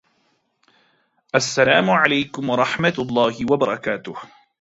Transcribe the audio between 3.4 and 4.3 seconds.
وبرکاته